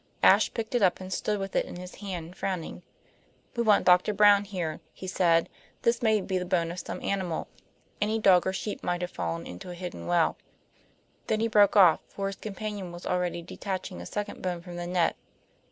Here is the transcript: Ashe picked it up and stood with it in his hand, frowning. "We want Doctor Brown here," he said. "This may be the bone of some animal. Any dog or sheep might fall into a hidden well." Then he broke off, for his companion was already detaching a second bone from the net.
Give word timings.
Ashe 0.23 0.51
picked 0.51 0.73
it 0.73 0.81
up 0.81 0.99
and 0.99 1.13
stood 1.13 1.37
with 1.39 1.55
it 1.55 1.67
in 1.67 1.75
his 1.75 1.93
hand, 1.97 2.35
frowning. 2.35 2.81
"We 3.55 3.61
want 3.61 3.85
Doctor 3.85 4.15
Brown 4.15 4.45
here," 4.45 4.79
he 4.93 5.05
said. 5.05 5.47
"This 5.83 6.01
may 6.01 6.21
be 6.21 6.39
the 6.39 6.43
bone 6.45 6.71
of 6.71 6.79
some 6.79 7.03
animal. 7.03 7.47
Any 8.01 8.17
dog 8.17 8.47
or 8.47 8.51
sheep 8.51 8.81
might 8.83 9.07
fall 9.11 9.37
into 9.41 9.69
a 9.69 9.75
hidden 9.75 10.07
well." 10.07 10.37
Then 11.27 11.39
he 11.39 11.47
broke 11.47 11.75
off, 11.75 11.99
for 12.07 12.25
his 12.25 12.35
companion 12.37 12.91
was 12.91 13.05
already 13.05 13.43
detaching 13.43 14.01
a 14.01 14.07
second 14.07 14.41
bone 14.41 14.63
from 14.63 14.75
the 14.75 14.87
net. 14.87 15.17